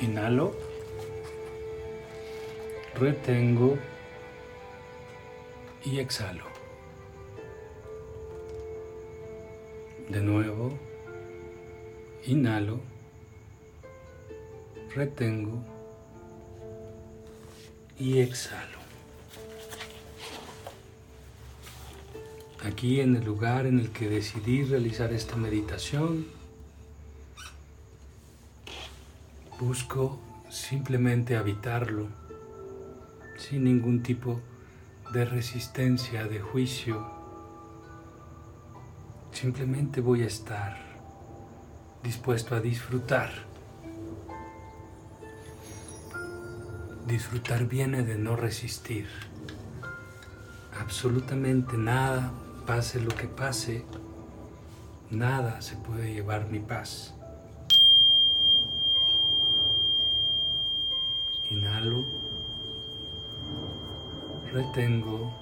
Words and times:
Inhalo. 0.00 0.54
Retengo. 2.94 3.78
Y 5.84 5.98
exhalo. 5.98 6.44
De 10.08 10.20
nuevo. 10.20 10.78
Inhalo. 12.24 12.80
Retengo. 14.94 15.62
Y 17.98 18.20
exhalo. 18.20 18.78
Aquí 22.64 23.00
en 23.00 23.16
el 23.16 23.24
lugar 23.24 23.66
en 23.66 23.78
el 23.78 23.90
que 23.90 24.08
decidí 24.08 24.64
realizar 24.64 25.12
esta 25.12 25.36
meditación, 25.36 26.26
busco 29.60 30.18
simplemente 30.48 31.36
habitarlo 31.36 32.08
sin 33.36 33.64
ningún 33.64 34.02
tipo 34.02 34.40
de 35.12 35.26
resistencia, 35.26 36.24
de 36.24 36.40
juicio. 36.40 37.06
Simplemente 39.32 40.00
voy 40.00 40.22
a 40.22 40.26
estar 40.26 40.78
dispuesto 42.02 42.54
a 42.54 42.60
disfrutar. 42.60 43.30
Disfrutar 47.06 47.66
viene 47.66 48.02
de 48.02 48.16
no 48.16 48.36
resistir. 48.36 49.08
Absolutamente 50.80 51.76
nada, 51.76 52.32
pase 52.66 52.98
lo 52.98 53.14
que 53.14 53.28
pase, 53.28 53.84
nada 55.10 55.60
se 55.60 55.76
puede 55.76 56.14
llevar 56.14 56.48
mi 56.48 56.60
paz. 56.60 57.14
Inhalo, 61.50 62.04
retengo 64.52 65.34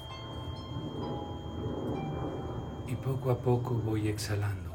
y 2.87 2.95
poco 2.95 3.31
a 3.31 3.39
poco 3.43 3.75
voy 3.75 4.09
exhalando. 4.09 4.73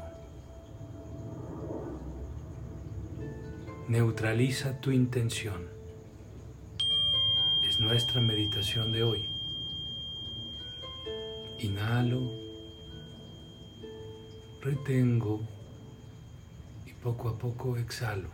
Neutraliza 3.88 4.80
tu 4.80 4.92
intención. 4.92 5.68
Es 7.64 7.80
nuestra 7.80 8.20
meditación 8.20 8.92
de 8.92 9.02
hoy. 9.02 9.28
Inhalo, 11.58 12.30
retengo 14.60 15.40
y 16.86 16.92
poco 16.92 17.28
a 17.28 17.36
poco 17.36 17.76
exhalo. 17.76 18.28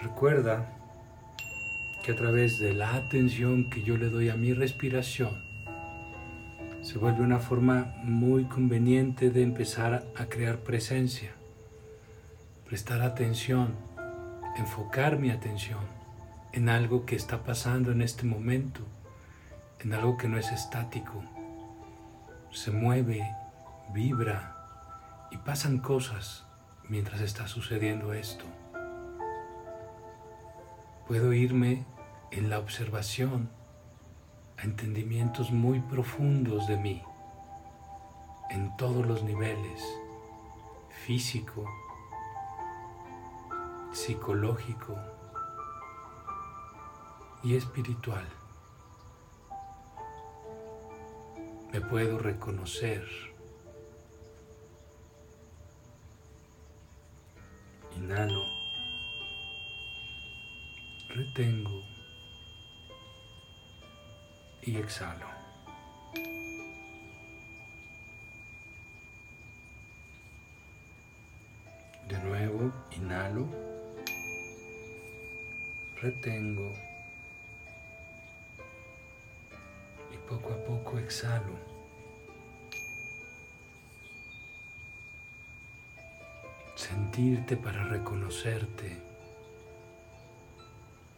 Recuerda 0.00 0.77
que 2.08 2.12
a 2.12 2.16
través 2.16 2.58
de 2.58 2.72
la 2.72 2.94
atención 2.94 3.68
que 3.68 3.82
yo 3.82 3.98
le 3.98 4.08
doy 4.08 4.30
a 4.30 4.34
mi 4.34 4.54
respiración, 4.54 5.44
se 6.80 6.96
vuelve 6.96 7.20
una 7.20 7.38
forma 7.38 7.96
muy 8.02 8.44
conveniente 8.44 9.28
de 9.28 9.42
empezar 9.42 10.06
a 10.16 10.24
crear 10.24 10.60
presencia, 10.60 11.32
prestar 12.64 13.02
atención, 13.02 13.74
enfocar 14.56 15.18
mi 15.18 15.28
atención 15.28 15.80
en 16.54 16.70
algo 16.70 17.04
que 17.04 17.14
está 17.14 17.44
pasando 17.44 17.92
en 17.92 18.00
este 18.00 18.24
momento, 18.24 18.80
en 19.78 19.92
algo 19.92 20.16
que 20.16 20.28
no 20.28 20.38
es 20.38 20.50
estático, 20.50 21.22
se 22.50 22.70
mueve, 22.70 23.20
vibra 23.92 24.56
y 25.30 25.36
pasan 25.36 25.76
cosas 25.76 26.46
mientras 26.88 27.20
está 27.20 27.46
sucediendo 27.48 28.14
esto. 28.14 28.46
Puedo 31.06 31.34
irme 31.34 31.84
en 32.30 32.50
la 32.50 32.58
observación 32.58 33.50
a 34.58 34.62
entendimientos 34.62 35.50
muy 35.50 35.80
profundos 35.80 36.66
de 36.66 36.76
mí, 36.76 37.02
en 38.50 38.76
todos 38.76 39.06
los 39.06 39.22
niveles, 39.22 39.82
físico, 41.06 41.64
psicológico 43.92 44.96
y 47.42 47.56
espiritual. 47.56 48.26
Me 51.72 51.80
puedo 51.80 52.18
reconocer. 52.18 53.06
Inhalo. 57.96 58.42
Retengo. 61.08 61.87
Y 64.68 64.76
exhalo. 64.76 65.24
De 72.06 72.18
nuevo, 72.18 72.70
inhalo. 72.94 73.48
Retengo. 76.02 76.74
poco 80.28 80.52
a 80.52 80.56
poco 80.66 80.98
exhalo. 80.98 81.58
Sentirte 86.74 87.56
para 87.56 87.84
reconocerte, 87.84 88.98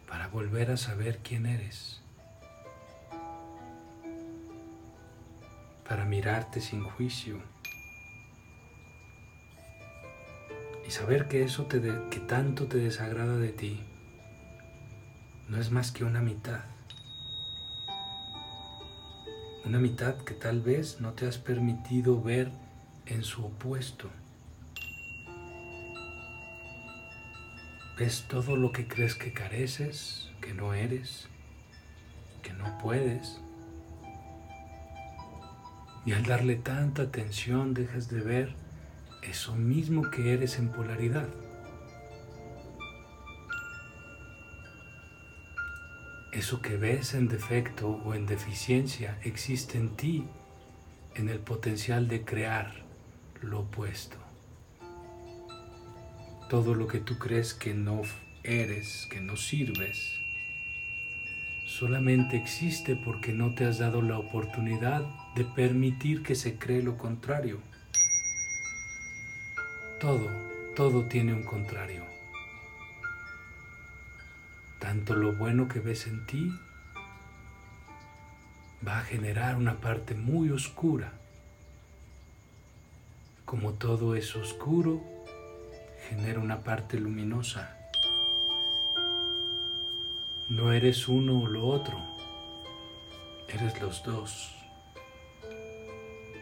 para 0.07 0.29
volver 0.29 0.71
a 0.71 0.77
saber 0.77 1.17
quién 1.17 1.45
eres, 1.45 2.00
para 5.91 6.05
mirarte 6.05 6.61
sin 6.61 6.85
juicio 6.85 7.37
y 10.87 10.89
saber 10.89 11.27
que 11.27 11.43
eso 11.43 11.65
te 11.65 11.81
que 12.09 12.21
tanto 12.21 12.67
te 12.67 12.77
desagrada 12.77 13.35
de 13.35 13.49
ti 13.49 13.83
no 15.49 15.59
es 15.59 15.69
más 15.69 15.91
que 15.91 16.05
una 16.05 16.21
mitad 16.21 16.61
una 19.65 19.79
mitad 19.79 20.15
que 20.19 20.33
tal 20.33 20.61
vez 20.61 21.01
no 21.01 21.11
te 21.11 21.27
has 21.27 21.37
permitido 21.37 22.23
ver 22.23 22.53
en 23.05 23.23
su 23.23 23.45
opuesto. 23.45 24.09
Ves 27.97 28.27
todo 28.29 28.55
lo 28.55 28.71
que 28.71 28.87
crees 28.87 29.15
que 29.15 29.33
careces, 29.33 30.31
que 30.39 30.53
no 30.53 30.73
eres, 30.73 31.27
que 32.41 32.53
no 32.53 32.77
puedes. 32.77 33.41
Y 36.05 36.13
al 36.13 36.23
darle 36.23 36.55
tanta 36.55 37.03
atención 37.03 37.73
dejas 37.73 38.09
de 38.09 38.21
ver 38.21 38.55
eso 39.21 39.55
mismo 39.55 40.09
que 40.09 40.33
eres 40.33 40.57
en 40.57 40.69
polaridad. 40.69 41.27
Eso 46.31 46.61
que 46.61 46.77
ves 46.77 47.13
en 47.13 47.27
defecto 47.27 47.89
o 47.89 48.15
en 48.15 48.25
deficiencia 48.25 49.19
existe 49.23 49.77
en 49.77 49.95
ti, 49.95 50.25
en 51.13 51.29
el 51.29 51.39
potencial 51.39 52.07
de 52.07 52.23
crear 52.23 52.71
lo 53.41 53.59
opuesto. 53.59 54.17
Todo 56.49 56.73
lo 56.73 56.87
que 56.87 56.99
tú 56.99 57.17
crees 57.19 57.53
que 57.53 57.73
no 57.73 58.01
eres, 58.43 59.07
que 59.11 59.21
no 59.21 59.35
sirves, 59.35 60.19
solamente 61.65 62.37
existe 62.37 62.95
porque 62.95 63.33
no 63.33 63.53
te 63.53 63.65
has 63.65 63.77
dado 63.77 64.01
la 64.01 64.17
oportunidad 64.17 65.03
de 65.35 65.45
permitir 65.45 66.23
que 66.23 66.35
se 66.35 66.57
cree 66.57 66.81
lo 66.81 66.97
contrario. 66.97 67.59
Todo, 69.99 70.29
todo 70.75 71.05
tiene 71.05 71.33
un 71.33 71.43
contrario 71.43 72.11
tanto 74.81 75.13
lo 75.13 75.33
bueno 75.33 75.67
que 75.67 75.79
ves 75.79 76.07
en 76.07 76.25
ti 76.25 76.51
va 78.85 78.97
a 78.97 79.03
generar 79.03 79.55
una 79.55 79.79
parte 79.79 80.15
muy 80.15 80.49
oscura. 80.49 81.13
Como 83.45 83.73
todo 83.73 84.15
es 84.15 84.35
oscuro, 84.35 84.99
genera 86.09 86.39
una 86.39 86.63
parte 86.63 86.99
luminosa. 86.99 87.77
No 90.49 90.73
eres 90.73 91.07
uno 91.07 91.43
o 91.43 91.47
lo 91.47 91.67
otro, 91.67 91.97
eres 93.47 93.79
los 93.81 94.03
dos, 94.03 94.51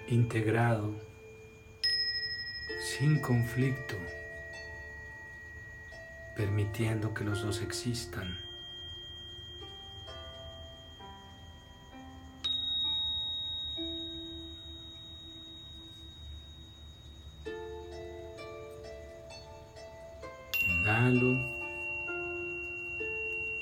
integrado, 0.10 0.96
sin 2.82 3.22
conflicto 3.22 3.96
permitiendo 6.36 7.14
que 7.14 7.26
los 7.26 7.44
dos 7.44 7.62
existan. 7.62 8.34
Inhalo, 20.66 21.38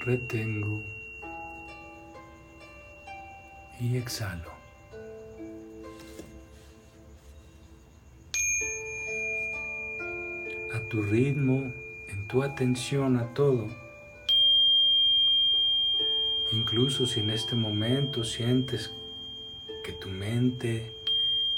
retengo 0.02 0.84
y 3.80 3.98
exhalo. 3.98 4.57
Tu 10.90 11.02
ritmo, 11.02 11.74
en 12.08 12.28
tu 12.28 12.44
atención 12.44 13.18
a 13.18 13.34
todo, 13.34 13.68
incluso 16.54 17.06
si 17.06 17.20
en 17.20 17.30
este 17.30 17.56
momento 17.56 18.24
sientes 18.24 18.94
que 19.84 19.92
tu 19.92 20.10
mente 20.10 20.94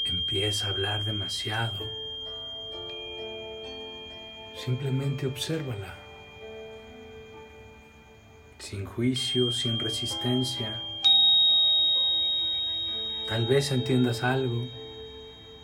empieza 0.04 0.68
a 0.68 0.70
hablar 0.72 1.06
demasiado, 1.06 1.86
simplemente 4.56 5.28
obsérvala, 5.28 5.96
sin 8.58 8.86
juicio, 8.86 9.52
sin 9.52 9.80
resistencia. 9.80 10.82
Tal 13.28 13.46
vez 13.46 13.72
entiendas 13.72 14.24
algo, 14.24 14.68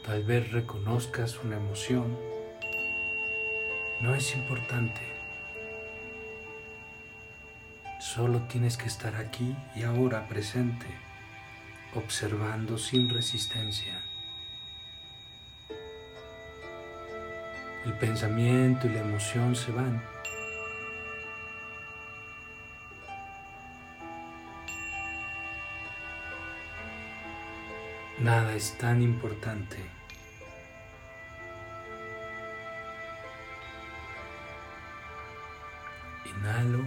tal 0.04 0.24
vez 0.24 0.52
reconozcas 0.52 1.44
una 1.44 1.58
emoción. 1.58 2.35
No 4.02 4.14
es 4.14 4.36
importante. 4.36 5.02
Solo 8.00 8.42
tienes 8.42 8.76
que 8.78 8.88
estar 8.88 9.16
aquí 9.16 9.56
y 9.76 9.84
ahora 9.84 10.28
presente, 10.28 10.86
observando 11.96 12.78
sin 12.78 13.10
resistencia. 13.10 14.02
El 17.86 17.98
pensamiento 17.98 18.88
y 18.88 18.92
la 18.92 19.00
emoción 19.00 19.56
se 19.56 19.72
van. 19.72 20.04
Nada 28.20 28.56
es 28.56 28.78
tan 28.78 29.02
importante. 29.02 29.95
Inhalo, 36.26 36.84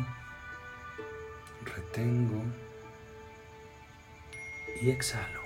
retengo 1.65 2.43
y 4.81 4.91
exhalo. 4.91 5.41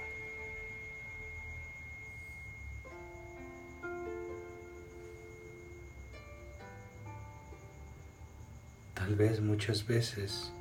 Tal 8.95 9.17
vez 9.17 9.41
muchas 9.41 9.87
veces 9.87 10.53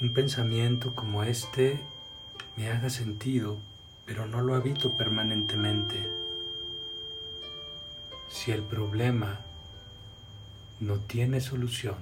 un 0.00 0.14
pensamiento 0.14 0.94
como 0.94 1.22
este 1.24 1.78
me 2.56 2.70
haga 2.70 2.88
sentido, 2.88 3.60
pero 4.06 4.26
no 4.26 4.40
lo 4.40 4.54
habito 4.54 4.96
permanentemente. 4.96 6.10
Si 8.28 8.50
el 8.50 8.62
problema 8.62 9.44
no 10.80 11.00
tiene 11.06 11.40
solución, 11.40 11.96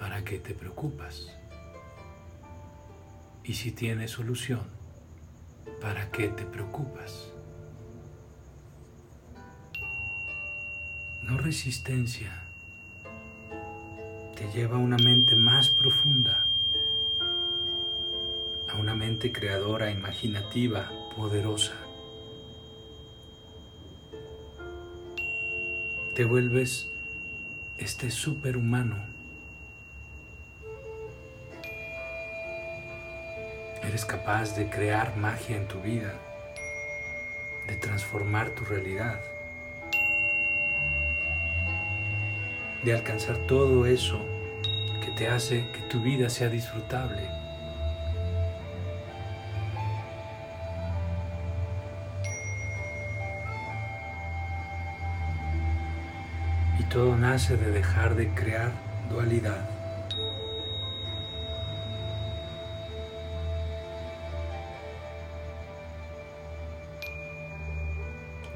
¿para 0.00 0.24
qué 0.24 0.38
te 0.38 0.54
preocupas? 0.54 1.30
Y 3.44 3.54
si 3.54 3.72
tiene 3.72 4.08
solución, 4.08 4.62
¿para 5.80 6.10
qué 6.10 6.28
te 6.28 6.44
preocupas? 6.44 7.30
No 11.22 11.38
resistencia, 11.38 12.42
te 14.36 14.50
lleva 14.52 14.76
a 14.76 14.80
una 14.80 14.96
mente 14.96 15.36
más 15.36 15.70
profunda 15.70 16.46
una 18.78 18.94
mente 18.94 19.32
creadora, 19.32 19.90
imaginativa, 19.90 20.90
poderosa. 21.16 21.74
Te 26.14 26.24
vuelves 26.24 26.92
este 27.78 28.10
superhumano. 28.10 28.96
Eres 33.82 34.04
capaz 34.04 34.56
de 34.56 34.70
crear 34.70 35.16
magia 35.16 35.56
en 35.56 35.66
tu 35.66 35.80
vida, 35.80 36.14
de 37.66 37.76
transformar 37.76 38.50
tu 38.50 38.64
realidad, 38.64 39.20
de 42.84 42.94
alcanzar 42.94 43.36
todo 43.46 43.86
eso 43.86 44.24
que 45.04 45.10
te 45.16 45.28
hace 45.28 45.70
que 45.72 45.80
tu 45.82 46.00
vida 46.00 46.30
sea 46.30 46.48
disfrutable. 46.48 47.43
Todo 56.94 57.16
nace 57.16 57.56
de 57.56 57.72
dejar 57.72 58.14
de 58.14 58.32
crear 58.34 58.70
dualidad. 59.10 59.68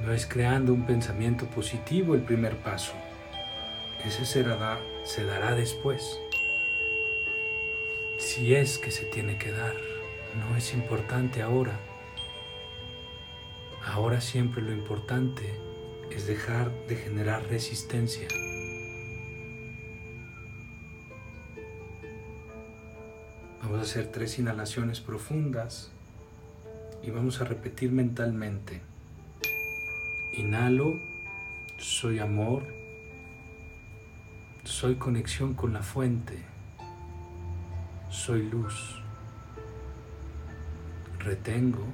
No 0.05 0.13
es 0.13 0.25
creando 0.25 0.73
un 0.73 0.87
pensamiento 0.87 1.47
positivo 1.47 2.15
el 2.15 2.23
primer 2.23 2.57
paso. 2.59 2.93
Ese 4.05 4.25
se 4.25 4.45
dará, 4.45 4.79
se 5.03 5.25
dará 5.25 5.57
después. 5.57 6.21
Si 8.21 8.55
es 8.55 8.79
que 8.79 8.93
se 8.93 9.05
tiene 9.07 9.37
que 9.37 9.51
dar, 9.51 9.75
no 10.49 10.57
es 10.57 10.73
importante 10.75 11.43
ahora. 11.43 11.73
Ahora 13.85 14.21
siempre 14.21 14.63
lo 14.63 14.71
importante 14.71 15.68
es 16.11 16.27
dejar 16.27 16.71
de 16.87 16.97
generar 16.97 17.43
resistencia. 17.49 18.29
Vamos 23.63 23.79
a 23.79 23.83
hacer 23.83 24.07
tres 24.11 24.39
inhalaciones 24.39 25.01
profundas 25.01 25.91
y 27.03 27.11
vamos 27.11 27.41
a 27.41 27.45
repetir 27.45 27.93
mentalmente. 27.93 28.81
Inhalo, 30.33 30.99
soy 31.79 32.19
amor, 32.19 32.63
soy 34.65 34.97
conexión 34.97 35.55
con 35.55 35.73
la 35.73 35.83
fuente, 35.83 36.43
soy 38.09 38.49
luz. 38.49 39.03
Retengo 41.19 41.85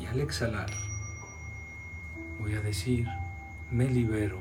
y 0.00 0.06
al 0.06 0.20
exhalar 0.20 0.87
voy 2.48 2.56
a 2.56 2.62
decir, 2.62 3.06
me 3.70 3.86
libero 3.86 4.40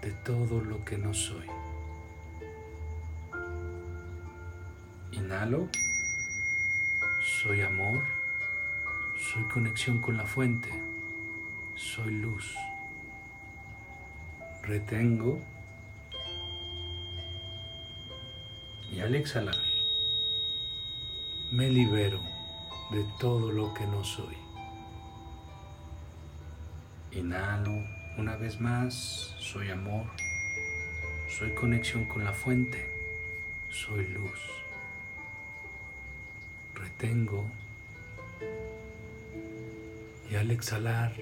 de 0.00 0.10
todo 0.10 0.62
lo 0.62 0.82
que 0.86 0.96
no 0.96 1.12
soy. 1.12 1.46
Inhalo, 5.12 5.68
soy 7.20 7.60
amor, 7.60 8.02
soy 9.18 9.42
conexión 9.52 10.00
con 10.00 10.16
la 10.16 10.24
fuente, 10.24 10.70
soy 11.74 12.10
luz. 12.14 12.56
Retengo 14.62 15.42
y 18.90 19.00
al 19.00 19.14
exhalar 19.14 19.60
me 21.50 21.68
libero 21.68 22.22
de 22.90 23.04
todo 23.18 23.52
lo 23.52 23.74
que 23.74 23.86
no 23.86 24.04
soy. 24.04 24.49
Inhalo 27.12 27.82
una 28.18 28.36
vez 28.36 28.60
más, 28.60 29.34
soy 29.38 29.70
amor, 29.70 30.06
soy 31.28 31.50
conexión 31.54 32.04
con 32.04 32.24
la 32.24 32.32
fuente, 32.32 32.88
soy 33.68 34.06
luz. 34.06 34.40
Retengo 36.74 37.50
y 40.30 40.36
al 40.36 40.52
exhalar 40.52 41.12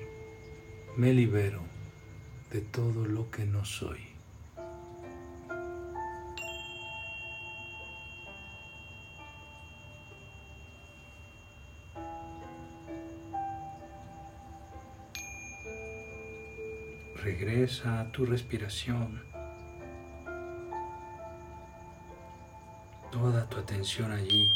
me 0.97 1.15
libero 1.15 1.63
de 2.51 2.61
todo 2.61 3.07
lo 3.07 3.31
que 3.31 3.47
no 3.47 3.65
soy. 3.65 4.08
A 17.85 18.11
tu 18.11 18.27
respiración. 18.27 19.23
Toda 23.13 23.49
tu 23.49 23.59
atención 23.59 24.11
allí. 24.11 24.53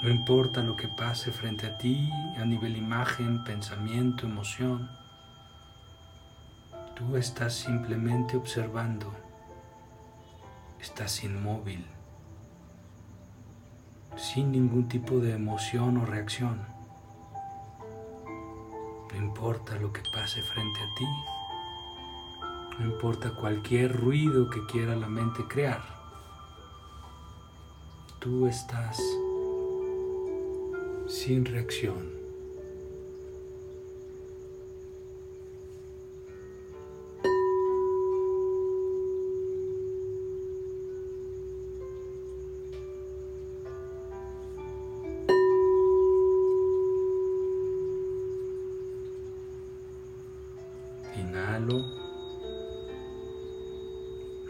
No 0.00 0.08
importa 0.08 0.62
lo 0.62 0.76
que 0.76 0.88
pase 0.88 1.30
frente 1.30 1.66
a 1.66 1.76
ti 1.76 2.10
a 2.38 2.44
nivel 2.46 2.76
imagen, 2.78 3.44
pensamiento, 3.44 4.26
emoción. 4.26 4.90
Tú 6.94 7.16
estás 7.16 7.52
simplemente 7.52 8.36
observando, 8.38 9.12
estás 10.80 11.22
inmóvil, 11.22 11.84
sin 14.16 14.52
ningún 14.52 14.88
tipo 14.88 15.18
de 15.18 15.34
emoción 15.34 15.98
o 15.98 16.06
reacción. 16.06 16.79
No 19.12 19.18
importa 19.18 19.76
lo 19.76 19.92
que 19.92 20.02
pase 20.12 20.40
frente 20.42 20.80
a 20.80 20.94
ti, 20.94 21.06
no 22.78 22.86
importa 22.86 23.34
cualquier 23.34 23.96
ruido 24.00 24.48
que 24.48 24.64
quiera 24.66 24.94
la 24.94 25.08
mente 25.08 25.44
crear, 25.48 25.82
tú 28.20 28.46
estás 28.46 28.98
sin 31.08 31.44
reacción. 31.44 32.19
Inhalo, 51.60 51.84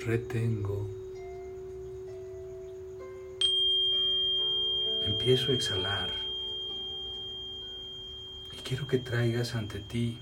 retengo, 0.04 0.88
empiezo 5.04 5.50
a 5.50 5.54
exhalar. 5.54 6.10
Y 8.52 8.56
quiero 8.58 8.86
que 8.86 8.98
traigas 8.98 9.54
ante 9.56 9.80
ti 9.80 10.18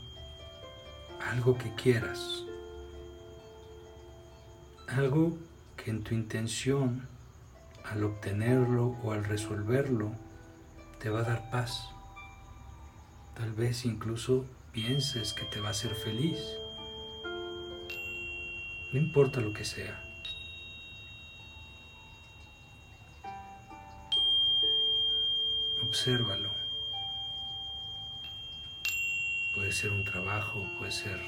algo 1.21 1.59
que 1.59 1.75
quieras, 1.75 2.45
algo 4.89 5.37
que 5.77 5.91
en 5.91 6.03
tu 6.03 6.15
intención 6.15 7.07
al 7.85 8.05
obtenerlo 8.05 8.97
o 9.03 9.13
al 9.13 9.25
resolverlo 9.25 10.13
te 11.01 11.11
va 11.11 11.21
a 11.21 11.25
dar 11.25 11.51
paz, 11.51 11.89
tal 13.35 13.53
vez 13.53 13.85
incluso 13.85 14.47
pienses 14.73 15.33
que 15.33 15.45
te 15.45 15.61
va 15.61 15.69
a 15.69 15.71
hacer 15.71 15.95
feliz. 15.95 16.39
No 18.93 18.99
importa 18.99 19.41
lo 19.41 19.53
que 19.53 19.65
sea. 19.65 20.03
Obsérvalo. 25.83 26.51
Puede 29.55 29.73
ser 29.73 29.91
un 29.91 30.05
trabajo, 30.05 30.67
puede 30.79 30.93
ser 30.93 31.21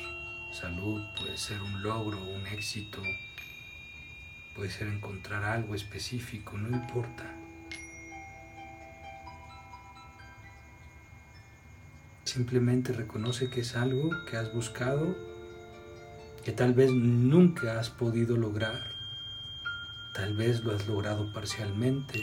salud, 0.52 1.02
puede 1.18 1.36
ser 1.36 1.60
un 1.60 1.82
logro, 1.82 2.18
un 2.22 2.46
éxito, 2.46 3.02
puede 4.54 4.70
ser 4.70 4.88
encontrar 4.88 5.44
algo 5.44 5.74
específico, 5.74 6.56
no 6.56 6.76
importa. 6.76 7.24
Simplemente 12.24 12.92
reconoce 12.92 13.50
que 13.50 13.60
es 13.60 13.76
algo 13.76 14.10
que 14.24 14.36
has 14.36 14.52
buscado, 14.54 15.16
que 16.44 16.52
tal 16.52 16.72
vez 16.72 16.90
nunca 16.90 17.78
has 17.78 17.90
podido 17.90 18.36
lograr, 18.36 18.92
tal 20.14 20.34
vez 20.34 20.64
lo 20.64 20.74
has 20.74 20.86
logrado 20.86 21.32
parcialmente, 21.32 22.22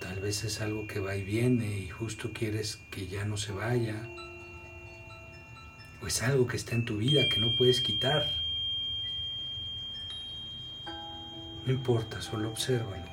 tal 0.00 0.20
vez 0.20 0.44
es 0.44 0.60
algo 0.60 0.86
que 0.86 1.00
va 1.00 1.16
y 1.16 1.24
viene 1.24 1.78
y 1.78 1.88
justo 1.88 2.30
quieres 2.34 2.76
que 2.90 3.06
ya 3.06 3.24
no 3.24 3.36
se 3.36 3.52
vaya, 3.52 4.08
o 6.02 6.06
es 6.06 6.22
algo 6.22 6.46
que 6.46 6.56
está 6.56 6.74
en 6.74 6.84
tu 6.84 6.98
vida 6.98 7.22
que 7.32 7.40
no 7.40 7.48
puedes 7.56 7.80
quitar. 7.80 8.24
No 11.66 11.72
importa, 11.72 12.22
solo 12.22 12.50
obsérvalo. 12.50 13.04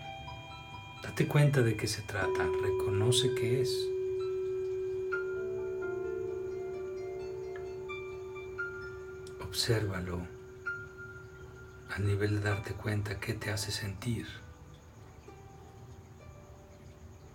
Date 1.03 1.27
cuenta 1.27 1.61
de 1.61 1.75
qué 1.75 1.87
se 1.87 2.01
trata, 2.01 2.47
reconoce 2.61 3.33
qué 3.35 3.61
es. 3.61 3.96
Obsérvalo 9.57 10.19
a 11.89 11.97
nivel 11.97 12.35
de 12.35 12.41
darte 12.41 12.75
cuenta 12.75 13.19
qué 13.19 13.33
te 13.33 13.49
hace 13.49 13.71
sentir 13.71 14.27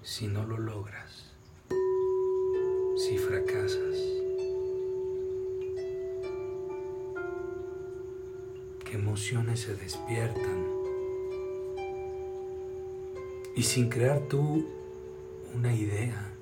si 0.02 0.28
no 0.28 0.46
lo 0.46 0.56
logras, 0.56 1.32
si 2.96 3.18
fracasas. 3.18 3.96
¿Qué 8.84 8.92
emociones 8.92 9.62
se 9.62 9.74
despiertan? 9.74 10.64
y 13.56 13.62
sin 13.64 13.88
crear 13.88 14.20
tú 14.28 14.68
una 15.56 15.74
idea. 15.74 16.32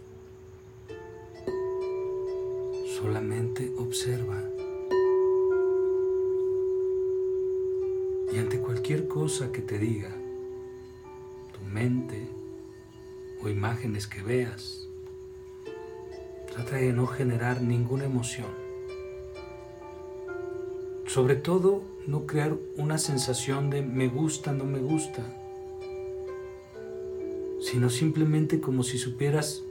Solamente 2.98 3.72
observa. 3.78 4.49
Cualquier 8.90 9.08
cosa 9.08 9.52
que 9.52 9.62
te 9.62 9.78
diga, 9.78 10.10
tu 11.52 11.64
mente 11.72 12.26
o 13.40 13.48
imágenes 13.48 14.08
que 14.08 14.20
veas, 14.20 14.88
trata 16.50 16.74
de 16.74 16.92
no 16.92 17.06
generar 17.06 17.62
ninguna 17.62 18.06
emoción. 18.06 18.48
Sobre 21.06 21.36
todo, 21.36 21.82
no 22.08 22.26
crear 22.26 22.56
una 22.76 22.98
sensación 22.98 23.70
de 23.70 23.82
me 23.82 24.08
gusta, 24.08 24.50
no 24.52 24.64
me 24.64 24.80
gusta 24.80 25.22
sino 27.60 27.90
simplemente 27.90 28.60
como 28.60 28.82
si 28.82 28.98
supieras, 28.98 29.62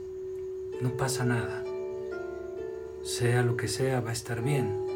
no 0.80 0.96
pasa 0.96 1.26
nada. 1.26 1.64
Sea 3.02 3.42
lo 3.42 3.58
que 3.58 3.68
sea, 3.68 4.00
va 4.00 4.10
a 4.10 4.14
estar 4.14 4.42
bien. 4.42 4.89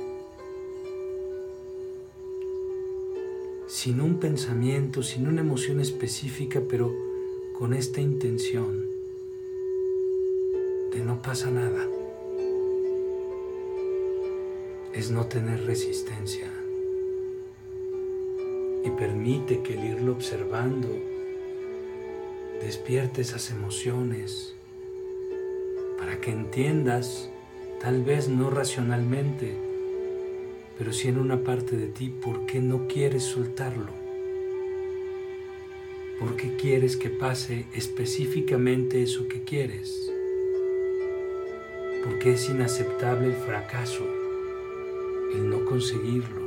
Sin 3.84 4.00
un 4.00 4.18
pensamiento, 4.18 5.02
sin 5.02 5.28
una 5.28 5.42
emoción 5.42 5.78
específica, 5.78 6.62
pero 6.66 6.90
con 7.52 7.74
esta 7.74 8.00
intención 8.00 8.86
de 10.90 11.04
no 11.04 11.20
pasa 11.20 11.50
nada. 11.50 11.86
Es 14.94 15.10
no 15.10 15.26
tener 15.26 15.66
resistencia. 15.66 16.50
Y 18.86 18.88
permite 18.88 19.62
que 19.62 19.74
el 19.74 19.84
irlo 19.84 20.12
observando 20.12 20.88
despierte 22.62 23.20
esas 23.20 23.50
emociones 23.50 24.54
para 25.98 26.22
que 26.22 26.30
entiendas, 26.30 27.28
tal 27.82 28.02
vez 28.02 28.30
no 28.30 28.48
racionalmente, 28.48 29.73
pero 30.78 30.92
sí 30.92 31.08
en 31.08 31.18
una 31.18 31.42
parte 31.44 31.76
de 31.76 31.86
ti, 31.86 32.08
por 32.08 32.46
qué 32.46 32.60
no 32.60 32.86
quieres 32.88 33.22
soltarlo. 33.22 33.92
¿Por 36.18 36.36
qué 36.36 36.56
quieres 36.56 36.96
que 36.96 37.10
pase 37.10 37.66
específicamente 37.74 39.02
eso 39.02 39.28
que 39.28 39.42
quieres? 39.42 40.10
¿Por 42.04 42.18
qué 42.18 42.32
es 42.34 42.48
inaceptable 42.48 43.26
el 43.26 43.34
fracaso, 43.34 44.06
el 45.34 45.48
no 45.48 45.64
conseguirlo? 45.64 46.42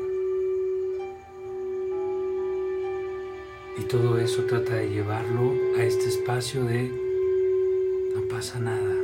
Y 3.80 3.84
todo 3.84 4.18
eso 4.18 4.44
trata 4.44 4.76
de 4.76 4.90
llevarlo 4.90 5.54
a 5.78 5.84
este 5.84 6.08
espacio 6.08 6.64
de 6.64 6.90
no 8.16 8.22
pasa 8.28 8.60
nada. 8.60 8.96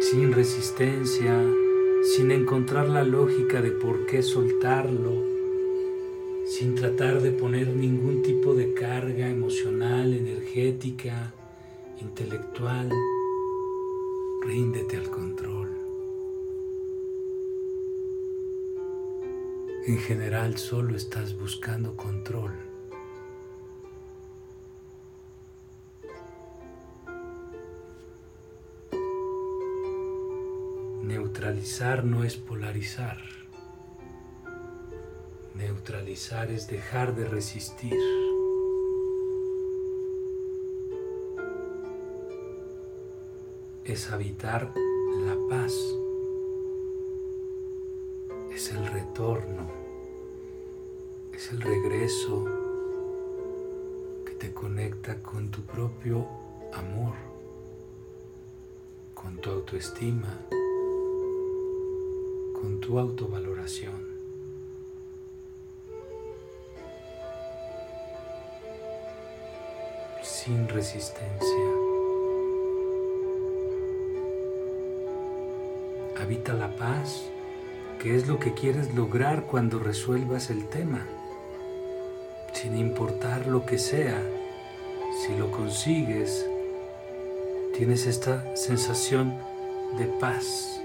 Sin 0.00 0.32
resistencia, 0.32 1.44
sin 2.02 2.30
encontrar 2.30 2.88
la 2.88 3.04
lógica 3.04 3.60
de 3.60 3.70
por 3.72 4.06
qué 4.06 4.22
soltarlo, 4.22 5.22
sin 6.46 6.74
tratar 6.74 7.20
de 7.20 7.30
poner 7.30 7.68
ningún 7.68 8.22
tipo 8.22 8.54
de 8.54 8.72
carga 8.72 9.28
emocional, 9.28 10.14
energética, 10.14 11.32
intelectual. 12.00 12.90
Ríndete 14.42 14.96
al 14.96 15.10
control. 15.10 15.68
En 19.86 19.98
general 19.98 20.56
solo 20.56 20.96
estás 20.96 21.38
buscando 21.38 21.96
control. 21.96 22.69
Neutralizar 31.40 32.04
no 32.04 32.22
es 32.22 32.36
polarizar. 32.36 33.16
Neutralizar 35.54 36.50
es 36.50 36.68
dejar 36.68 37.14
de 37.14 37.24
resistir. 37.24 37.96
Es 43.84 44.10
habitar 44.10 44.70
la 45.24 45.34
paz 45.48 45.72
es 48.54 48.72
el 48.72 48.86
retorno, 48.88 49.70
es 51.32 51.52
el 51.52 51.62
regreso 51.62 52.44
que 54.26 54.32
te 54.32 54.52
conecta 54.52 55.22
con 55.22 55.50
tu 55.50 55.62
propio 55.62 56.28
amor, 56.74 57.14
con 59.14 59.38
tu 59.38 59.48
autoestima, 59.48 60.38
con 62.60 62.80
tu 62.80 62.98
autovaloración. 62.98 64.10
sin 70.22 70.68
resistencia. 70.68 71.70
Habita 76.18 76.54
la 76.54 76.74
paz, 76.76 77.26
que 77.98 78.16
es 78.16 78.26
lo 78.26 78.38
que 78.38 78.54
quieres 78.54 78.94
lograr 78.94 79.44
cuando 79.44 79.78
resuelvas 79.78 80.48
el 80.48 80.66
tema, 80.68 81.06
sin 82.54 82.76
importar 82.76 83.46
lo 83.46 83.66
que 83.66 83.78
sea. 83.78 84.22
Si 85.26 85.36
lo 85.36 85.50
consigues, 85.50 86.46
tienes 87.76 88.06
esta 88.06 88.56
sensación 88.56 89.36
de 89.98 90.06
paz, 90.06 90.79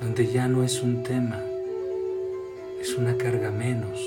donde 0.00 0.26
ya 0.26 0.46
no 0.48 0.62
es 0.62 0.82
un 0.82 1.02
tema, 1.02 1.42
es 2.80 2.96
una 2.96 3.16
carga 3.16 3.50
menos. 3.50 3.98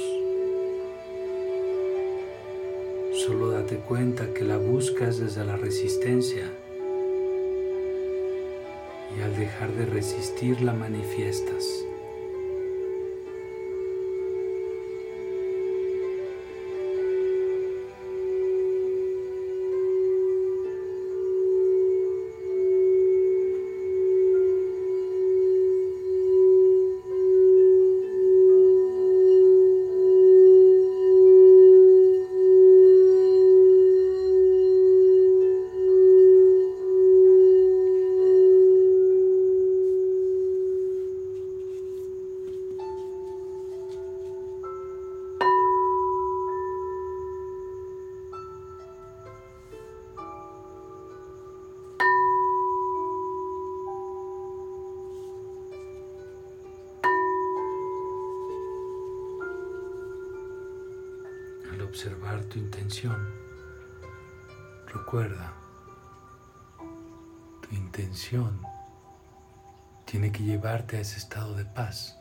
Solo 3.26 3.50
date 3.50 3.78
cuenta 3.78 4.34
que 4.34 4.44
la 4.44 4.58
buscas 4.58 5.20
desde 5.20 5.44
la 5.44 5.58
resistencia 5.58 6.46
y 9.18 9.22
al 9.22 9.36
dejar 9.36 9.72
de 9.74 9.86
resistir 9.86 10.62
la 10.62 10.74
manifiestas. 10.74 11.79
Intención 68.00 68.62
tiene 70.06 70.32
que 70.32 70.44
llevarte 70.44 70.96
a 70.96 71.02
ese 71.02 71.18
estado 71.18 71.54
de 71.54 71.66
paz. 71.66 72.18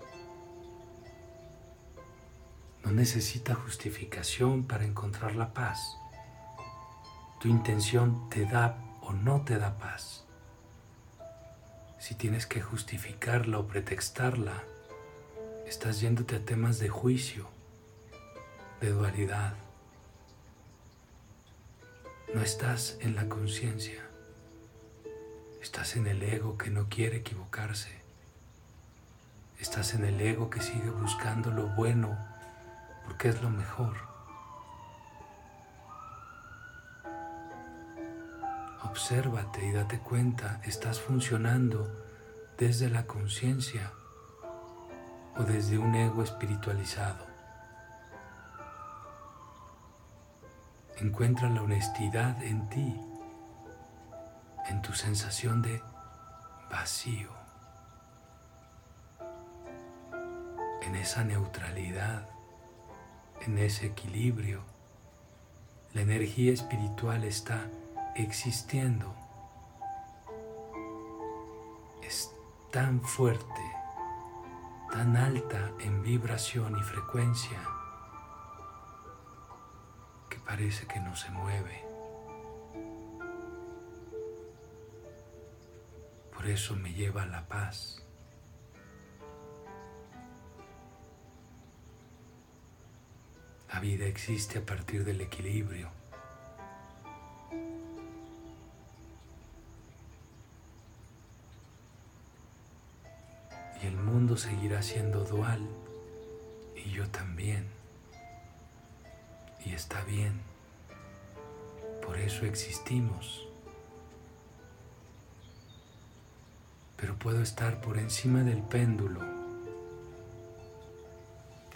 No 2.85 2.91
necesita 2.91 3.55
justificación 3.55 4.67
para 4.67 4.85
encontrar 4.85 5.37
la 5.37 5.55
paz. 5.55 5.97
Tu 7.41 7.47
intención 7.47 8.29
te 8.29 8.45
da 8.45 8.77
o 9.03 9.13
no 9.13 9.43
te 9.43 9.57
da 9.59 9.79
paz. 9.79 10.25
Si 12.01 12.17
tienes 12.17 12.47
que 12.47 12.61
justificarla 12.61 13.61
o 13.61 13.69
pretextarla, 13.69 14.65
estás 15.65 16.01
yéndote 16.01 16.37
a 16.37 16.45
temas 16.45 16.81
de 16.81 16.89
juicio 16.89 17.49
de 18.81 18.91
dualidad. 18.91 19.55
No 22.35 22.43
estás 22.43 22.99
en 23.01 23.15
la 23.15 23.29
conciencia, 23.29 24.08
estás 25.69 25.97
en 25.97 26.07
el 26.07 26.23
ego 26.23 26.57
que 26.57 26.71
no 26.71 26.89
quiere 26.89 27.19
equivocarse. 27.19 27.91
Estás 29.61 29.93
en 29.93 30.03
el 30.03 30.19
ego 30.19 30.49
que 30.49 30.63
sigue 30.63 30.89
buscando 30.89 31.51
lo 31.51 31.67
bueno 31.69 32.17
porque 33.05 33.29
es 33.29 33.43
lo 33.43 33.51
mejor. 33.51 33.95
Obsérvate 38.83 39.67
y 39.67 39.73
date 39.73 39.99
cuenta, 39.99 40.63
estás 40.65 41.01
funcionando 41.01 41.87
desde 42.57 42.89
la 42.89 43.07
conciencia 43.07 43.93
o 45.37 45.43
desde 45.43 45.77
un 45.77 45.95
ego 45.95 46.23
espiritualizado. 46.23 47.27
Encuentra 50.97 51.51
la 51.51 51.61
honestidad 51.61 52.43
en 52.43 52.71
ti, 52.71 53.08
en 54.69 54.83
tu 54.83 54.93
sensación 54.93 55.63
de 55.63 55.83
vacío, 56.71 57.31
en 60.83 60.95
esa 60.97 61.25
neutralidad, 61.25 62.29
en 63.41 63.59
ese 63.59 63.87
equilibrio. 63.87 64.63
La 65.93 66.03
energía 66.03 66.53
espiritual 66.53 67.25
está 67.25 67.67
existiendo. 68.15 69.15
Es 72.03 72.31
tan 72.71 73.01
fuerte, 73.01 73.63
tan 74.93 75.17
alta 75.17 75.73
en 75.81 76.03
vibración 76.03 76.79
y 76.79 76.83
frecuencia 76.83 77.59
parece 80.49 80.87
que 80.87 80.99
no 80.99 81.15
se 81.15 81.31
mueve. 81.31 81.88
Eso 86.49 86.75
me 86.77 86.95
lleva 86.95 87.25
a 87.25 87.27
la 87.27 87.47
paz. 87.47 88.03
La 93.71 93.81
vida 93.81 94.07
existe 94.07 94.59
a 94.59 94.65
partir 94.65 95.05
del 95.05 95.21
equilibrio. 95.21 95.91
Y 103.83 103.87
el 103.87 103.97
mundo 103.97 104.39
seguirá 104.39 104.81
siendo 104.81 105.25
dual 105.25 105.61
y 106.75 106.91
yo 106.93 107.07
también 107.11 107.69
y 109.67 109.75
está 109.75 110.03
bien. 110.05 110.41
Por 112.01 112.17
eso 112.17 112.47
existimos. 112.47 113.48
Pero 116.99 117.15
puedo 117.15 117.41
estar 117.43 117.81
por 117.81 117.97
encima 117.97 118.43
del 118.43 118.61
péndulo 118.63 119.21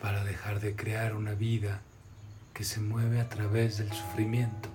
para 0.02 0.24
dejar 0.24 0.60
de 0.60 0.74
crear 0.74 1.14
una 1.14 1.32
vida 1.34 1.80
que 2.52 2.64
se 2.64 2.80
mueve 2.80 3.20
a 3.20 3.28
través 3.28 3.78
del 3.78 3.90
sufrimiento. 3.92 4.68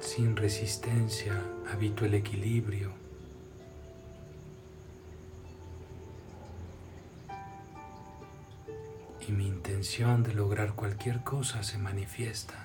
Sin 0.00 0.36
resistencia 0.36 1.40
habito 1.70 2.04
el 2.04 2.14
equilibrio 2.14 2.92
y 9.26 9.32
mi 9.32 9.46
intención 9.46 10.22
de 10.22 10.34
lograr 10.34 10.74
cualquier 10.74 11.22
cosa 11.22 11.62
se 11.62 11.78
manifiesta. 11.78 12.63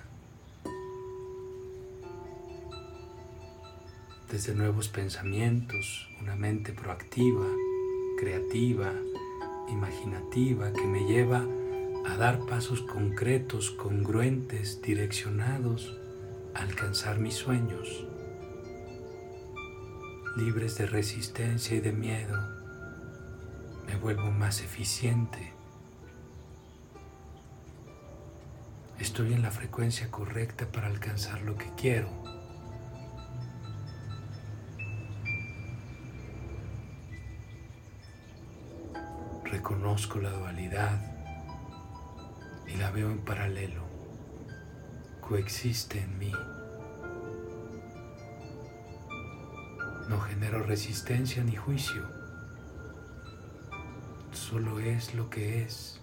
Desde 4.31 4.53
nuevos 4.53 4.89
pensamientos, 4.89 6.07
una 6.21 6.35
mente 6.35 6.71
proactiva, 6.71 7.47
creativa, 8.17 8.93
imaginativa 9.69 10.71
que 10.71 10.85
me 10.85 11.05
lleva 11.05 11.45
a 12.05 12.15
dar 12.15 12.39
pasos 12.45 12.81
concretos, 12.81 13.71
congruentes, 13.71 14.81
direccionados 14.81 15.97
a 16.53 16.61
alcanzar 16.61 17.19
mis 17.19 17.35
sueños, 17.35 18.05
libres 20.37 20.77
de 20.77 20.85
resistencia 20.85 21.77
y 21.77 21.79
de 21.79 21.91
miedo. 21.91 22.37
Me 23.87 23.95
vuelvo 23.95 24.31
más 24.31 24.61
eficiente 24.61 25.59
estoy 28.99 29.33
en 29.33 29.41
la 29.41 29.51
frecuencia 29.51 30.11
correcta 30.11 30.65
para 30.71 30.87
alcanzar 30.87 31.41
lo 31.41 31.57
que 31.57 31.65
quiero. 31.75 32.38
Reconozco 39.69 40.17
la 40.17 40.31
dualidad 40.31 40.99
y 42.67 42.75
la 42.77 42.89
veo 42.89 43.11
en 43.11 43.19
paralelo. 43.19 43.83
Coexiste 45.21 45.99
en 46.01 46.17
mí. 46.17 46.31
No 50.07 50.19
genero 50.21 50.63
resistencia 50.63 51.43
ni 51.43 51.55
juicio. 51.55 52.01
Solo 54.31 54.79
es 54.79 55.13
lo 55.13 55.29
que 55.29 55.61
es. 55.61 56.01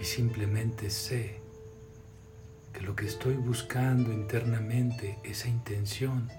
Y 0.00 0.04
simplemente 0.04 0.90
sé 0.90 1.40
que 2.72 2.80
lo 2.80 2.94
que 2.94 3.06
estoy 3.06 3.34
buscando 3.34 4.12
internamente, 4.12 5.18
esa 5.24 5.48
intención 5.48 6.30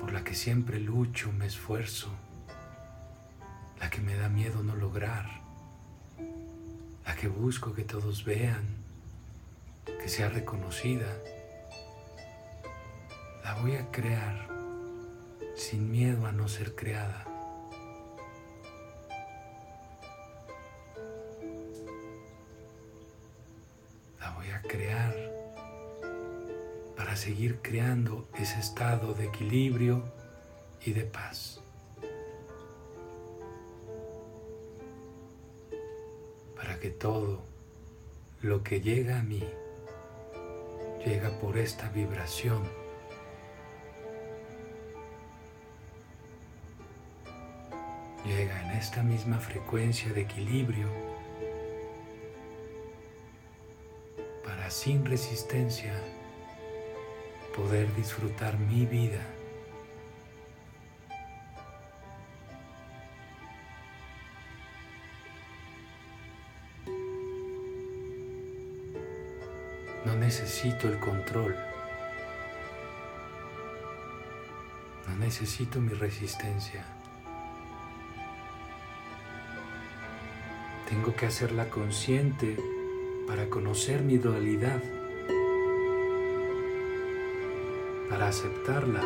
por 0.00 0.12
la 0.12 0.24
que 0.24 0.34
siempre 0.34 0.80
lucho, 0.80 1.32
me 1.32 1.46
esfuerzo, 1.46 2.08
la 3.78 3.88
que 3.90 4.00
me 4.00 4.16
da 4.16 4.28
miedo 4.28 4.62
no 4.62 4.74
lograr, 4.74 5.42
la 7.06 7.14
que 7.14 7.28
busco 7.28 7.72
que 7.72 7.84
todos 7.84 8.24
vean, 8.24 8.64
que 9.84 10.08
sea 10.08 10.28
reconocida, 10.28 11.06
la 13.44 13.54
voy 13.60 13.76
a 13.76 13.90
crear 13.92 14.48
sin 15.54 15.90
miedo 15.90 16.26
a 16.26 16.32
no 16.32 16.48
ser 16.48 16.74
creada. 16.74 17.31
Seguir 27.22 27.60
creando 27.62 28.26
ese 28.36 28.58
estado 28.58 29.14
de 29.14 29.26
equilibrio 29.26 30.02
y 30.84 30.92
de 30.92 31.04
paz. 31.04 31.62
Para 36.56 36.80
que 36.80 36.90
todo 36.90 37.44
lo 38.40 38.64
que 38.64 38.80
llega 38.80 39.20
a 39.20 39.22
mí 39.22 39.44
llega 41.06 41.30
por 41.38 41.58
esta 41.58 41.88
vibración. 41.90 42.62
Llega 48.24 48.62
en 48.64 48.70
esta 48.72 49.04
misma 49.04 49.38
frecuencia 49.38 50.12
de 50.12 50.22
equilibrio 50.22 50.88
sin 54.72 55.04
resistencia 55.04 55.92
poder 57.52 57.94
disfrutar 57.94 58.58
mi 58.58 58.86
vida. 58.86 59.20
No 70.04 70.16
necesito 70.16 70.88
el 70.88 70.98
control. 70.98 71.54
No 75.08 75.16
necesito 75.16 75.80
mi 75.80 75.92
resistencia. 75.92 76.84
Tengo 80.88 81.14
que 81.14 81.26
hacerla 81.26 81.70
consciente 81.70 82.56
para 83.26 83.48
conocer 83.48 84.02
mi 84.02 84.18
dualidad, 84.18 84.82
para 88.12 88.28
aceptarla. 88.28 89.00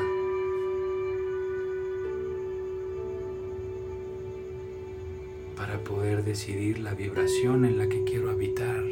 para 5.56 5.78
poder 5.84 6.24
decidir 6.24 6.80
la 6.80 6.92
vibración 6.92 7.64
en 7.64 7.78
la 7.78 7.88
que 7.88 8.04
quiero 8.04 8.30
habitar, 8.30 8.84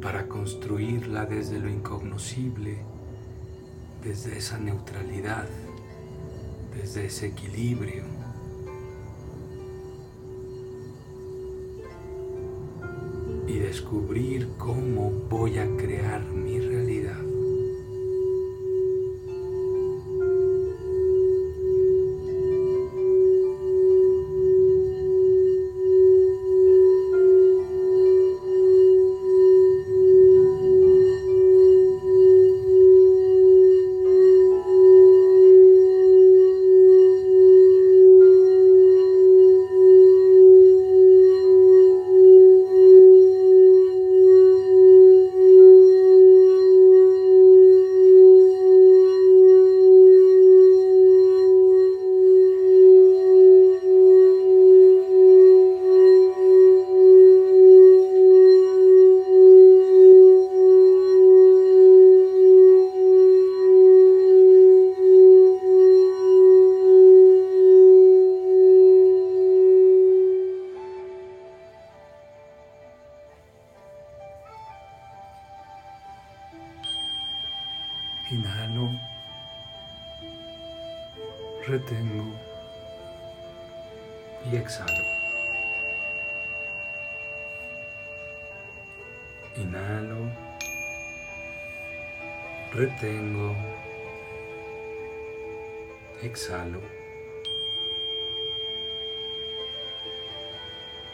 para 0.00 0.28
construirla 0.28 1.26
desde 1.26 1.58
lo 1.58 1.68
incognoscible, 1.68 2.78
desde 4.04 4.38
esa 4.38 4.58
neutralidad, 4.58 5.48
desde 6.74 7.06
ese 7.06 7.26
equilibrio. 7.26 8.04
descubrir 13.76 14.48
cómo 14.58 15.10
voy 15.28 15.58
a 15.58 15.66
crear 15.76 16.24
mi 16.24 16.55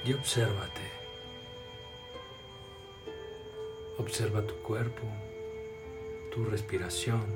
Y 0.04 0.12
obsérvate. 0.12 0.90
Observa 3.98 4.46
tu 4.46 4.54
cuerpo 4.62 5.02
tu 6.32 6.44
respiración, 6.46 7.26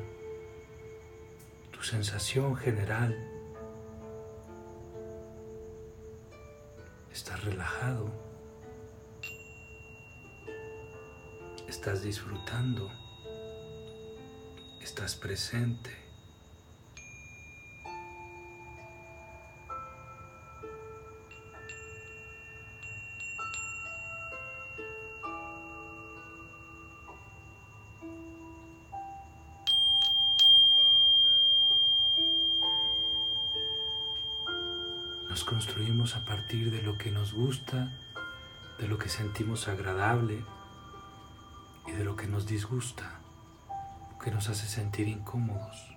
tu 1.70 1.83
sensación 1.83 2.57
general. 2.57 3.14
Estás 7.12 7.44
relajado, 7.44 8.11
estás 11.68 12.02
disfrutando, 12.02 12.90
estás 14.81 15.14
presente. 15.14 16.06
Gusta 37.37 37.92
de 38.79 38.88
lo 38.88 38.96
que 38.96 39.11
sentimos 39.11 39.68
agradable 39.68 40.42
y 41.87 41.92
de 41.92 42.03
lo 42.03 42.16
que 42.16 42.27
nos 42.27 42.46
disgusta, 42.46 43.20
que 44.25 44.31
nos 44.31 44.49
hace 44.49 44.66
sentir 44.66 45.07
incómodos. 45.07 45.94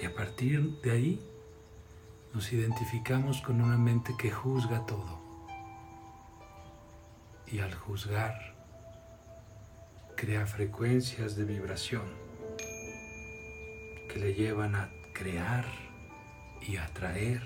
Y 0.00 0.04
a 0.04 0.12
partir 0.12 0.80
de 0.82 0.90
ahí 0.90 1.30
nos 2.34 2.52
identificamos 2.52 3.40
con 3.42 3.60
una 3.60 3.78
mente 3.78 4.16
que 4.18 4.32
juzga 4.32 4.84
todo. 4.84 5.22
Y 7.46 7.60
al 7.60 7.72
juzgar, 7.72 8.56
crea 10.16 10.46
frecuencias 10.46 11.36
de 11.36 11.44
vibración 11.44 12.02
que 14.12 14.18
le 14.18 14.34
llevan 14.34 14.74
a 14.74 14.90
crear 15.12 15.83
y 16.66 16.76
atraer 16.76 17.42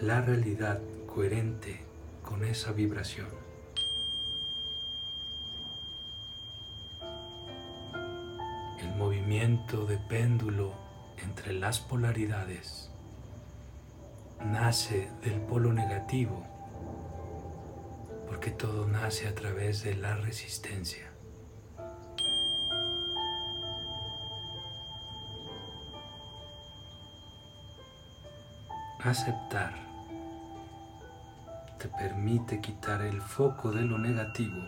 la 0.00 0.20
realidad 0.20 0.80
coherente 1.06 1.84
con 2.22 2.44
esa 2.44 2.72
vibración. 2.72 3.28
El 8.78 8.94
movimiento 8.96 9.86
de 9.86 9.98
péndulo 9.98 10.74
entre 11.18 11.52
las 11.52 11.80
polaridades 11.80 12.90
nace 14.40 15.10
del 15.22 15.40
polo 15.40 15.72
negativo 15.72 16.46
porque 18.26 18.50
todo 18.50 18.86
nace 18.86 19.28
a 19.28 19.34
través 19.34 19.84
de 19.84 19.94
la 19.94 20.16
resistencia. 20.16 21.13
Aceptar 29.04 29.74
te 31.78 31.88
permite 31.88 32.62
quitar 32.62 33.02
el 33.02 33.20
foco 33.20 33.70
de 33.70 33.82
lo 33.82 33.98
negativo 33.98 34.62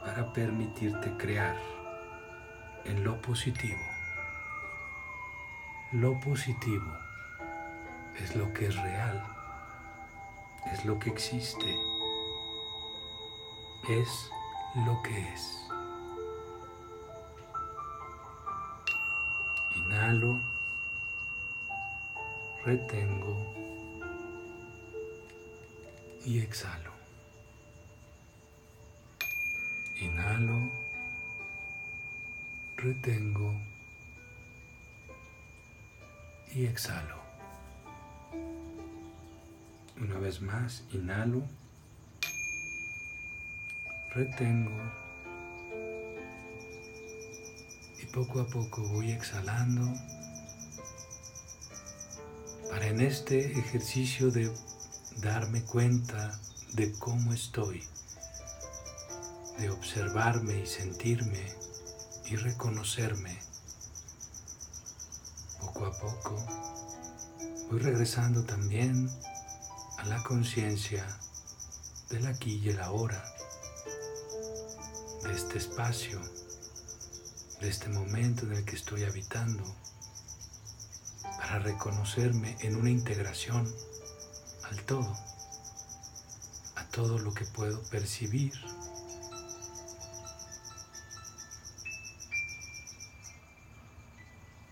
para 0.00 0.32
permitirte 0.32 1.16
crear 1.16 1.54
en 2.84 3.04
lo 3.04 3.22
positivo. 3.22 3.78
Lo 5.92 6.18
positivo 6.18 6.92
es 8.18 8.34
lo 8.34 8.52
que 8.52 8.66
es 8.66 8.74
real, 8.82 9.22
es 10.72 10.84
lo 10.84 10.98
que 10.98 11.10
existe, 11.10 11.78
es 13.88 14.28
lo 14.74 15.00
que 15.02 15.32
es. 15.32 15.68
Inhalo 19.76 20.59
retengo 22.64 23.54
y 26.24 26.40
exhalo. 26.40 26.92
Inhalo, 30.00 30.70
retengo 32.76 33.54
y 36.54 36.66
exhalo. 36.66 37.16
Una 39.98 40.18
vez 40.18 40.42
más, 40.42 40.84
inhalo, 40.92 41.42
retengo 44.14 44.76
y 48.02 48.06
poco 48.06 48.40
a 48.40 48.46
poco 48.46 48.82
voy 48.88 49.12
exhalando 49.12 49.94
para 52.70 52.86
en 52.86 53.00
este 53.00 53.58
ejercicio 53.58 54.30
de 54.30 54.48
darme 55.16 55.62
cuenta 55.64 56.38
de 56.74 56.92
cómo 56.92 57.32
estoy, 57.32 57.82
de 59.58 59.70
observarme 59.70 60.60
y 60.60 60.66
sentirme 60.66 61.52
y 62.26 62.36
reconocerme. 62.36 63.36
Poco 65.60 65.86
a 65.86 65.98
poco 65.98 66.36
voy 67.70 67.80
regresando 67.80 68.44
también 68.44 69.10
a 69.98 70.04
la 70.06 70.22
conciencia 70.22 71.04
del 72.08 72.26
aquí 72.28 72.60
y 72.64 72.68
el 72.68 72.80
ahora, 72.80 73.24
de 75.24 75.32
este 75.32 75.58
espacio, 75.58 76.20
de 77.60 77.68
este 77.68 77.88
momento 77.88 78.46
en 78.46 78.52
el 78.52 78.64
que 78.64 78.76
estoy 78.76 79.02
habitando 79.02 79.64
para 81.50 81.64
reconocerme 81.64 82.56
en 82.60 82.76
una 82.76 82.90
integración 82.90 83.66
al 84.70 84.80
todo, 84.82 85.16
a 86.76 86.84
todo 86.92 87.18
lo 87.18 87.34
que 87.34 87.44
puedo 87.44 87.82
percibir. 87.90 88.52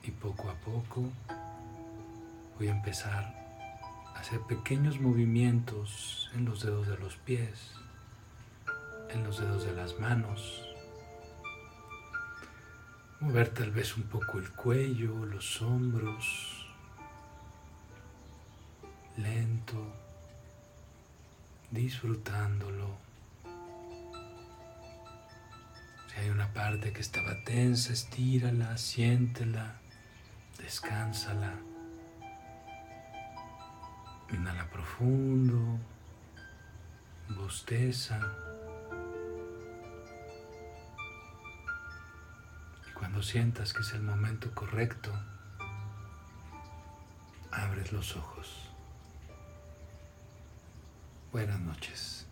Y 0.05 0.13
poco 0.13 0.51
a 0.51 0.55
poco 0.55 1.11
voy 2.57 2.69
a 2.69 2.71
empezar 2.71 3.25
a 4.15 4.21
hacer 4.21 4.41
pequeños 4.43 5.01
movimientos 5.01 6.31
en 6.35 6.45
los 6.45 6.63
dedos 6.63 6.87
de 6.87 6.97
los 6.99 7.17
pies, 7.17 7.73
en 9.11 9.25
los 9.25 9.41
dedos 9.41 9.65
de 9.65 9.73
las 9.73 9.99
manos. 9.99 10.63
Mover 13.19 13.49
tal 13.49 13.73
vez 13.73 13.97
un 13.97 14.05
poco 14.05 14.39
el 14.39 14.53
cuello, 14.53 15.25
los 15.25 15.61
hombros, 15.61 16.58
lento, 19.19 19.77
disfrutándolo. 21.71 22.97
Si 26.09 26.21
hay 26.21 26.31
una 26.31 26.53
parte 26.53 26.93
que 26.93 27.01
estaba 27.01 27.43
tensa, 27.45 27.93
estírala, 27.93 28.79
siéntela, 28.79 29.81
descánsala. 30.59 31.55
Inhala 34.31 34.69
profundo, 34.71 35.79
bosteza. 37.29 38.21
Y 42.89 42.93
cuando 42.93 43.23
sientas 43.23 43.73
que 43.73 43.81
es 43.81 43.93
el 43.95 44.03
momento 44.03 44.55
correcto, 44.55 45.11
abres 47.51 47.93
los 47.93 48.17
ojos. 48.17 48.68
Buenas 51.31 51.61
noches. 51.61 52.28